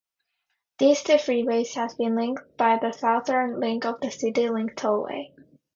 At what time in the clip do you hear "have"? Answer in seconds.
1.75-1.95